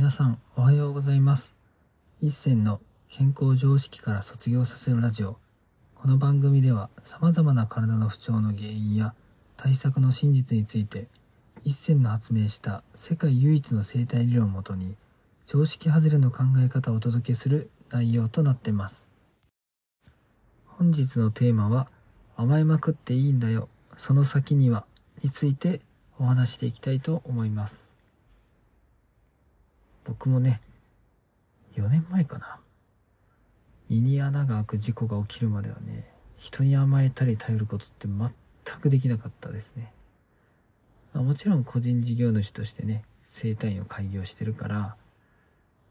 [0.00, 1.54] 皆さんおはようございます。
[2.22, 5.36] 一銭の健康常識から卒業させるラジオ。
[5.94, 9.12] この番組では様々な体の不調の原因や
[9.58, 11.08] 対策の真実について
[11.64, 14.96] 一銭の発明した世界唯一の生態理論をもとに
[15.44, 19.10] 常識外れの考え方をお届けする内容となっています。
[20.64, 21.88] 本日のテーマは
[22.38, 23.68] 甘えまくっていいんだよ。
[23.98, 24.86] その先には
[25.22, 25.82] について
[26.18, 27.89] お話していきたいと思います。
[30.04, 30.60] 僕もね
[31.76, 32.60] 4年前かな。
[33.90, 39.92] 胃に穴が開く事故が起きるまではね人に甘えたり頼ることって全くできなかったですね、
[41.12, 44.76] まあ、もちろん個人事業主としてね生体院を開業してるから、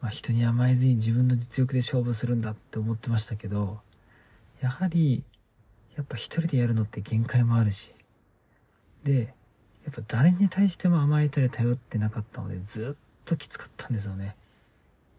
[0.00, 3.80] まあ、人に甘えずに自分の実力で勝負するんだって思ってましたけど
[4.62, 5.24] やはり
[5.96, 7.94] やっぱ一人でやるのって限界もあるし
[9.02, 9.34] で
[9.84, 14.36] やっぱ誰に対しても甘えたり頼ってなかったのでずっときつかったんですよね。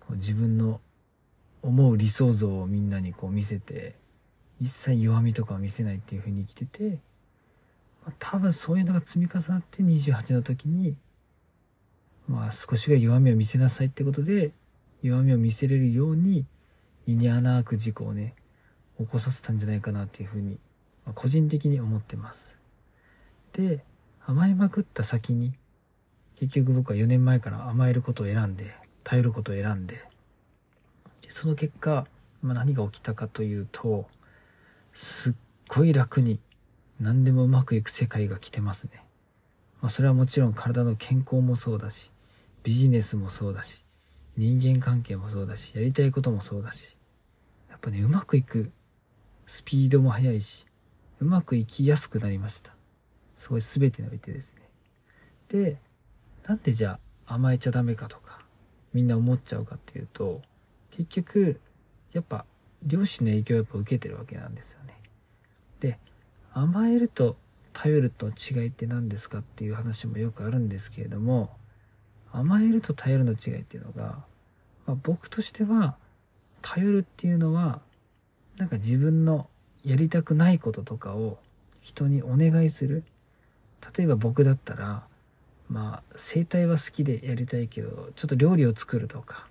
[0.00, 0.80] こう自分の
[1.62, 3.94] 思う理想像をみんなにこう見せて、
[4.60, 6.98] 一切弱みとかを見せないっていう風に生きてて、
[8.04, 10.96] まあ、多分そういうのが積み重なって28の時に、
[12.28, 14.52] まあ少しぐらい弱みを見せなさいってことで、
[15.02, 16.44] 弱みを見せれるように、
[17.06, 18.34] 胃に穴開く事故をね、
[18.98, 20.58] 起こさせたんじゃないかなっていう風に、
[21.06, 22.56] まあ、個人的に思ってます。
[23.52, 23.82] で、
[24.26, 25.54] 甘えまくった先に、
[26.40, 28.74] 結局僕は4年前から甘えることを選んで、
[29.04, 30.02] 頼ることを選んで、
[31.28, 32.06] その結果、
[32.42, 34.08] まあ、何が起きたかというと、
[34.94, 35.34] すっ
[35.68, 36.40] ごい楽に
[36.98, 39.04] 何でもうまくいく世界が来てますね。
[39.82, 42.10] まあ、それはもちろん体の健康もそうだし、
[42.62, 43.84] ビジネスもそうだし、
[44.38, 46.96] 人間関係もそうだし、やりたいこともそうだし、
[47.68, 48.72] やっぱね、うまくいく
[49.46, 50.64] スピードも速いし、
[51.20, 52.74] うまくいきやすくなりました。
[53.36, 54.62] すごい全てにおいてですね。
[55.48, 55.78] で、
[56.46, 58.40] なんでじゃあ甘えちゃダメかとか、
[58.92, 60.42] みんな思っちゃうかっていうと、
[60.90, 61.60] 結局、
[62.12, 62.44] やっぱ、
[62.82, 64.94] 両親の影響をやっぱ受けてるわけなんですよね。
[65.80, 65.98] で、
[66.52, 67.36] 甘えると
[67.72, 71.56] 頼るとの違いって何ですかっていう話もよくあるんですけれども、
[72.32, 74.24] 甘えると頼るの違いっていうのが、
[74.86, 75.96] まあ、僕としては、
[76.62, 77.80] 頼るっていうのは、
[78.56, 79.48] なんか自分の
[79.84, 81.38] やりたくないこととかを
[81.80, 83.04] 人にお願いする。
[83.96, 85.04] 例えば僕だったら、
[85.70, 89.46] まあ、生態は好きでやりたいけど、ちょっと料理を作るとか、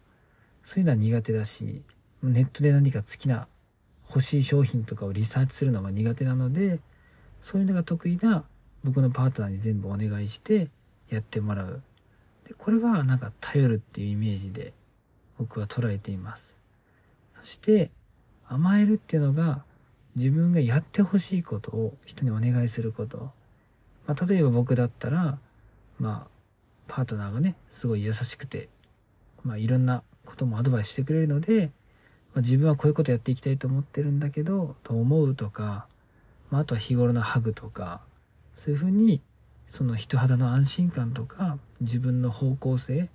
[0.63, 1.81] そういうのは苦手だし、
[2.22, 3.47] ネットで何か好きな
[4.09, 6.81] 欲しい商品とかをリサーチするのが苦手なので、
[7.41, 8.44] そういうのが得意な
[8.84, 10.68] 僕のパートナーに全部お願いして
[11.09, 11.81] やってもらう。
[12.46, 14.74] で、これはなんか頼るっていうイメージで
[15.38, 16.57] 僕は捉えています。
[17.40, 17.91] そして
[18.46, 19.63] 甘えるっていうのが
[20.18, 23.31] 自分がやってほしいことを人にお願いすること。
[24.06, 25.38] まあ、例えば僕だったら、
[25.99, 26.27] まあ、
[26.87, 28.69] パートナーがね、すごい優しくて、
[29.43, 31.71] まあ、いろんなこともアドバイスしてくれるので、
[32.33, 35.88] まあ、自分はこういうことやっていきたいと思ってるんだけど、と思うとか、
[36.49, 38.01] まあ、あとは日頃のハグとか、
[38.55, 39.21] そういうふうに、
[39.67, 43.09] その人肌の安心感とか、自分の方向性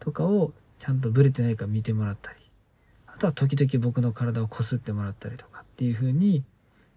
[0.00, 2.38] とかをちゃんとブレてないか見てもらったり、
[3.06, 6.44] あとは時々僕の体をこすってもらったりとかっていうふうに、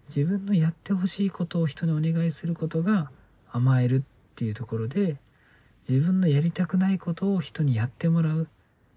[0.08, 3.10] 自分のやってほしいことを人にお願いすることが
[3.50, 5.16] 甘えるっていうところで
[5.88, 8.46] 自分のやりたくないことを人にやってもらうっ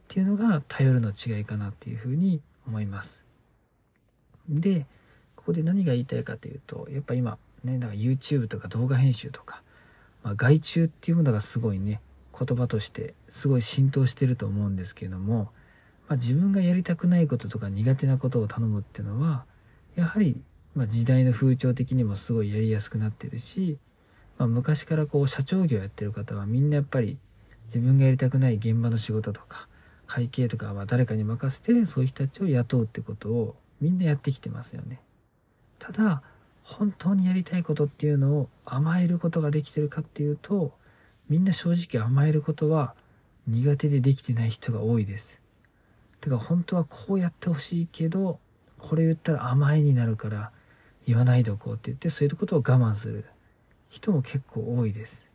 [0.07, 3.25] ていうのが頼るの違いかなっていうふうに思います。
[4.47, 4.85] で、
[5.35, 9.62] ここで何が言いたいかというと、やっぱ今ね、だから YouTube とか動画編集とか、
[10.23, 12.00] まあ、外注っていうものがすごいね、
[12.38, 15.50] 言葉としてすごい浸透してると思うんですけれども、
[16.07, 19.46] まあ、自分がやりたくないこととか苦手なことを頼むっていうのは、
[19.96, 20.40] やはり、
[20.75, 23.78] まあ、時代の風潮的にもすごいやりやすくなってるし、
[24.38, 27.18] まあ、昔からこう社長業やってる方はみんなやっぱり
[27.66, 29.68] 自分がやりたくない現場の仕事とか
[30.07, 35.00] 会計とかは誰かに任せてそういう人たちを雇うってことをみんなやってきてますよね。
[35.79, 36.22] ただ
[36.63, 40.73] 本当にやりたいことっていうのを甘えることができてるかっていうと
[41.29, 42.96] みんな正直甘えることは
[43.47, 45.41] 苦手でできてない人が多いです。
[46.22, 48.40] てか本当はこうやってほしいけど
[48.79, 50.52] これ言ったら甘えになるから
[51.08, 53.26] 言わないでおこうって言ってそういうことを我慢する。
[53.90, 55.29] 人も結構多いです。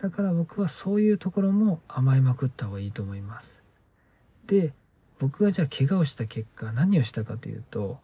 [0.00, 3.62] だから僕はそういうところも甘えまくった方がいいと思います。
[4.46, 4.72] で、
[5.18, 7.98] 僕がじゃあ怪我をした結果何をしたかというと、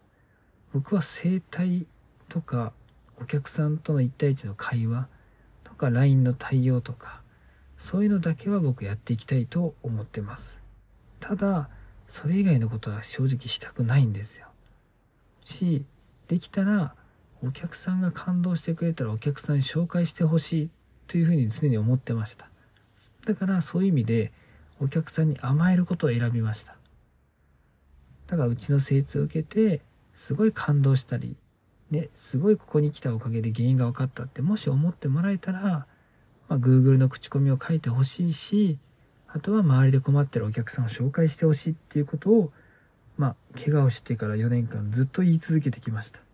[0.74, 1.86] 僕は整体
[2.28, 2.72] とか
[3.18, 5.08] お客さんとの一対一の会話
[5.64, 7.22] とか LINE の対応とか、
[7.78, 10.60] そういうのだけは僕やっていきたいと思ってます。
[11.18, 11.70] ただ、
[12.08, 14.46] それ以外のことは正直したくないんですよ。
[15.44, 15.84] し、
[16.28, 16.94] できたら
[17.42, 20.70] お客さんが感動してくれたらお客さんに紹介してほしい
[21.06, 22.48] というふうに常に思ってました。
[23.26, 24.32] だからそういう意味で
[24.80, 26.76] お客さんに甘えることを選びました。
[28.26, 29.80] だからうちの精通を受けて、
[30.14, 31.36] すごい感動したり、
[31.90, 35.86] ね、すごいここに来たおかげで原因が分かったって、もし思ってもらえたら、
[36.48, 38.78] まあ、Google の口コミを書いてほしいし、
[39.28, 42.52] あとは周りで困ってるお客さんを紹介してほしいっていうことを、
[43.16, 46.25] まあ、怪我をしてから4年間ずっと言い続けてきました。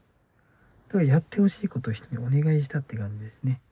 [0.93, 3.63] だからやってほしいことを人にお願いしたって感じですね。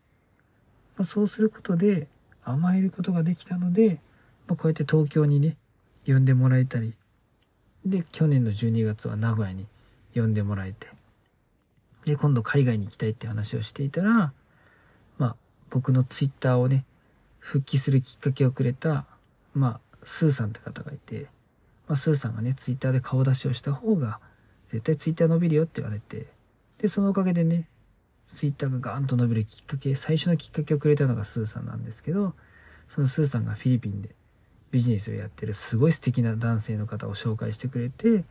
[0.97, 2.09] まあ、そうすることで
[2.43, 4.01] 甘えることができたので、
[4.49, 5.59] まあ、こうやって東京にね、
[6.07, 6.95] 呼んでもらえたり、
[7.85, 9.67] で、去年の12月は名古屋に
[10.15, 10.89] 呼んでもらえて、
[12.07, 14.33] で、今度海外に行きたいって話をしていたら、
[15.19, 15.37] まあ、
[15.69, 16.87] 僕のツイッターをね、
[17.39, 19.05] 復帰するきっかけをくれた、
[19.53, 21.27] まあ、スーさんって方がいて、
[21.87, 24.21] まあ、スーさんがね、ツイッターで顔出しをした方が、
[24.69, 26.40] 絶対ツイッター伸びるよって言われて、
[26.81, 27.69] で、そのおかげでね、
[28.29, 32.35] ツイッターがガーンと伸びるきっかけ、最初のきっかけをくれたのがスーさんなんですけど、
[32.89, 34.15] そのスーさんがフィリピンで
[34.71, 38.25] ビジネスをやってるすごい素敵な男性の方を紹介してくれて、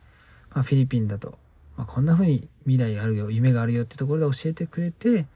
[0.52, 1.38] まあ、フィリピンだと、
[1.76, 5.26] まあ、こんな風に未来あるよ、夢があるよってところで教えてくれて、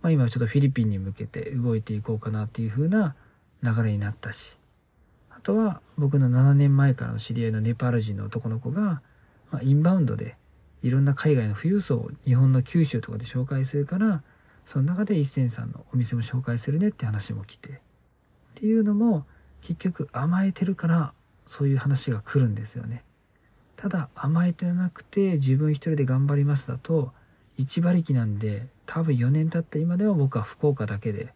[0.00, 3.14] まあ、今ちょっとフィリピンに向けて動いていこうかなっていう風な
[3.62, 4.56] 流れになったし、
[5.30, 9.02] あとは僕の7年前からの知り合いのネパール人の男の子が、
[9.50, 10.36] まあ、インバウンドで
[10.84, 14.22] いろんな海外の富裕層を日本の九州とかで紹介するから、
[14.66, 17.72] その中で一銭さんのお店も紹介するねって話も来て、っ
[18.56, 19.24] ていうのも
[19.62, 21.14] 結局甘えてるから
[21.46, 23.02] そういう話が来るんですよね。
[23.76, 27.12] ただ甘えてなくて自分一人で頑張りますだと
[27.56, 31.32] 一馬力なんで多分4年経った今では僕は福岡だけで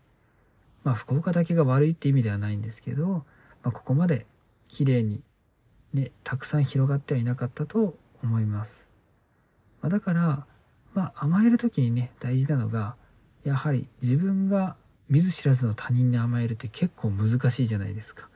[0.84, 3.24] まあ福岡だけが悪いって意味ではないんですけど、ま
[3.64, 4.26] あ、ここまで
[4.68, 5.22] 綺麗に
[5.94, 8.87] ねたくさん広がってはいなかったと思います。
[9.80, 10.46] まあ、だから
[10.94, 12.96] まあ甘える時にね大事なのが
[13.44, 14.76] やはり自分が
[15.08, 18.28] 見ず知らずの他人に甘えるって結構難しいじゃないですか。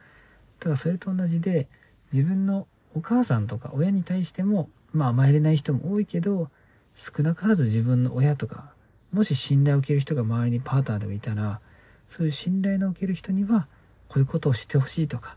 [0.58, 1.68] だからそれと同じで
[2.12, 6.50] 自分のお母さんとか親に対しても、まあ甘えれない人も多いけど、
[6.94, 8.72] 少なからず自分の親とか、
[9.12, 11.60] もし信頼を受ける人が周りにパートナーでもいたら、
[12.06, 13.66] そういう信頼の受ける人には、
[14.08, 15.36] こういうことをしてほしいとか、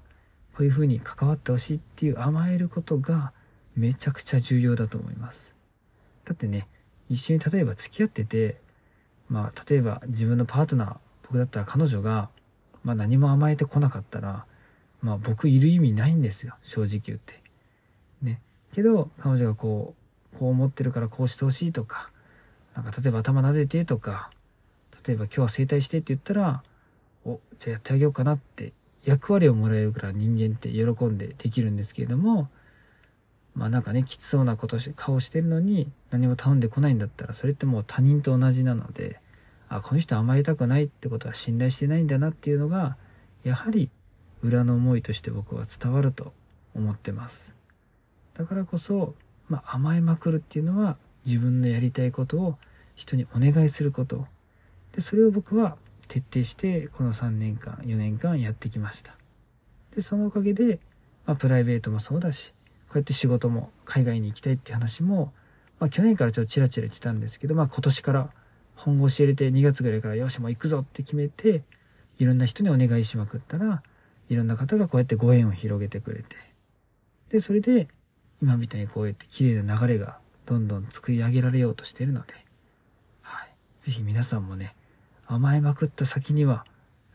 [0.54, 3.32] こういうふうに関わってほしいっていう甘えることが
[3.76, 5.55] めちゃくちゃ重要だと思います。
[6.26, 6.68] だってね、
[7.10, 8.58] 一緒に例えば付き合ってて、
[9.30, 12.30] まあ例えば自分のパートナー、僕だったら彼女が、
[12.84, 14.46] まあ何も甘えてこなかったら、
[15.02, 17.42] まあ僕いる意味ないんですよ、正直言って。
[18.22, 18.42] ね。
[18.74, 19.94] けど、彼女がこ
[20.34, 22.10] う、こう思ってるからこうしてほしいとか、
[22.76, 24.32] なんか例えば頭撫でてとか、
[25.08, 26.64] 例えば今日は整体してって言ったら、
[27.24, 28.74] お、じゃあやってあげようかなって
[29.04, 32.50] 役割をもらえるから人間って喜んでできるんですけれども、
[33.56, 39.20] まあなんかね、きつそうなことし、顔してるのに何も頼んでこないんだったら、それってもう他人と同じなので、
[39.70, 42.98] あ、この人甘えたくないってことは信頼してないんだなっていうのが、
[43.44, 43.90] やはり
[44.42, 46.34] 裏の思いとして僕は伝わると
[46.76, 47.56] 思ってます。
[48.34, 49.16] だからこそ、
[49.48, 52.58] まあ、甘えまくるっていうのは自分のやりたいことを
[52.96, 54.28] 人にお願いすること。
[54.92, 59.16] で、それを僕は徹底してこの3年間、4年間やってきました。
[59.96, 60.80] で、そのおかげで、
[61.26, 62.54] まあ、プライベートもそうだし、
[62.88, 65.34] こうやって仕事も海外に行きたいって話も、
[65.80, 68.30] まあ、去年からちょっとチラチラ言ってたんですけど、まあ、今年から
[68.76, 71.64] 本腰入れて2月ぐらいからよしもう行くぞって決めて、
[72.18, 73.84] いろんな人にお願いしまくったら、
[74.30, 76.36] いろんな方がこうやってご縁を広げてくれて、
[77.30, 77.88] で、それで、
[78.42, 82.34] 今みたいにこうやって綺麗な流れがどんどん作り上げられようとしてるので、
[83.22, 83.50] はい。
[83.80, 84.76] ぜひ皆さんもね、
[85.26, 86.66] 甘えまくった先には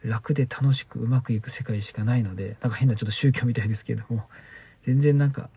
[0.03, 4.25] 楽で楽しくうまくいく世界しかないので、なんか変なちょっと宗教みたいですけども、
[4.83, 5.51] 全然なんか、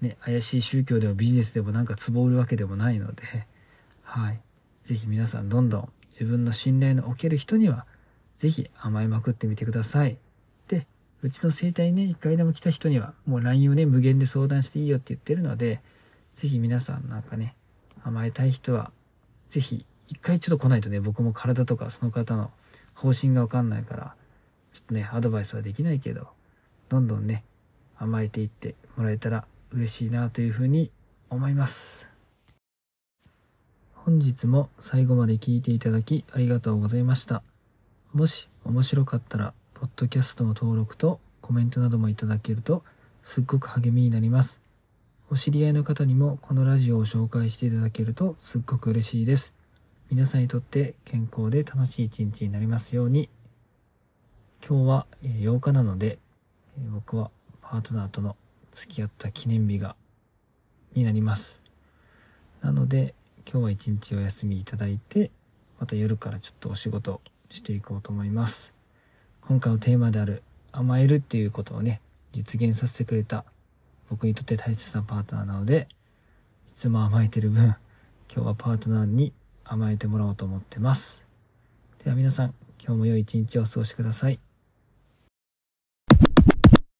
[0.00, 3.46] ね、怪しい宗教でもビジネスでもなんか壺売るわけでもないので、
[4.02, 4.40] はい。
[4.84, 7.86] ぜひ皆さんどんどん自分の信頼のおける人には、
[8.36, 10.16] ぜひ甘えまくってみてください。
[10.68, 10.86] で
[11.22, 15.80] うちの生態ね、一回でも来た人には、もう LINE をね、無限で相談していいよって言ってるので、
[16.36, 17.56] ぜひ皆さんなんかね、
[18.04, 18.92] 甘えたい人は、
[19.48, 22.52] ぜひ、一回ちょっと来ないとね、僕も体とかその方の
[22.94, 24.14] 方針がわかんないから、
[24.72, 26.28] ちょっとね、アドバイスはできないけど、
[26.88, 27.42] どんどんね、
[27.96, 30.90] 甘えていってもらえたら嬉しいなというふうに
[31.30, 32.08] 思います。
[33.92, 37.42] 本日も最後まで聞いていただきありがとうございました。
[38.12, 42.82] もし面白かったらポッドキャストの登録とコメントなどもいただけると
[43.22, 44.60] すっごく励みになります。
[45.30, 49.52] お知り合いの方にもこのラジオを紹介していただけるとすっごく嬉しいです。
[50.10, 53.28] 皆さんにとって健康で楽しい一日になりますように。
[54.66, 56.18] 今日は8日なので、
[56.90, 58.36] 僕はパートナーとの
[58.72, 59.96] 付き合った記念日が、
[60.94, 61.60] になります。
[62.60, 63.14] なので、
[63.50, 65.30] 今日は一日お休みいただいて、
[65.78, 67.20] また夜からちょっとお仕事
[67.50, 68.74] していこうと思います。
[69.42, 72.00] 今回のテーマである甘えるっていうことをね、
[72.32, 73.44] 実現させてくれた
[74.10, 75.88] 僕にとって大切なパートナーなので、
[76.68, 77.76] いつも甘えてる分、
[78.32, 79.32] 今日はパートナーに
[79.64, 81.24] 甘えてもらおうと思ってます。
[82.04, 84.47] では皆さん、今日も良い一日をお過ごしください。